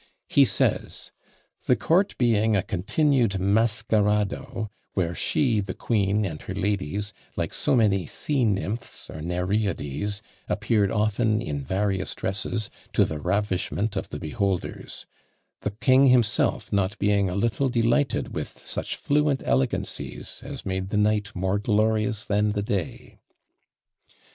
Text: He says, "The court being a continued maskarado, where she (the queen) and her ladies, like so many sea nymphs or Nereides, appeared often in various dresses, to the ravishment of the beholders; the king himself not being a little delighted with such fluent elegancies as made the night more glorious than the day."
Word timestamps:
He 0.27 0.45
says, 0.45 1.11
"The 1.67 1.75
court 1.75 2.17
being 2.17 2.55
a 2.55 2.63
continued 2.63 3.39
maskarado, 3.39 4.71
where 4.95 5.13
she 5.13 5.59
(the 5.59 5.75
queen) 5.75 6.25
and 6.25 6.41
her 6.41 6.55
ladies, 6.55 7.13
like 7.35 7.53
so 7.53 7.75
many 7.75 8.07
sea 8.07 8.43
nymphs 8.43 9.11
or 9.11 9.21
Nereides, 9.21 10.23
appeared 10.49 10.89
often 10.89 11.39
in 11.39 11.63
various 11.63 12.15
dresses, 12.15 12.71
to 12.93 13.05
the 13.05 13.19
ravishment 13.19 13.95
of 13.95 14.09
the 14.09 14.17
beholders; 14.19 15.05
the 15.61 15.69
king 15.69 16.07
himself 16.07 16.73
not 16.73 16.97
being 16.97 17.29
a 17.29 17.35
little 17.35 17.69
delighted 17.69 18.33
with 18.33 18.47
such 18.47 18.95
fluent 18.95 19.43
elegancies 19.45 20.41
as 20.43 20.65
made 20.65 20.89
the 20.89 20.97
night 20.97 21.29
more 21.35 21.59
glorious 21.59 22.25
than 22.25 22.53
the 22.53 22.63
day." 22.63 23.19